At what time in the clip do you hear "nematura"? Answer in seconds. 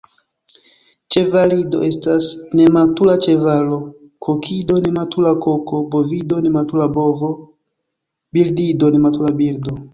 2.61-3.13, 4.87-5.35, 6.49-6.91, 8.99-9.35